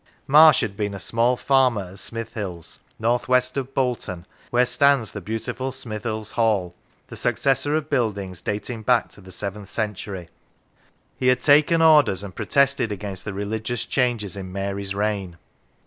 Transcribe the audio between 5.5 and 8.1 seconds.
Smithills Hall, the successor of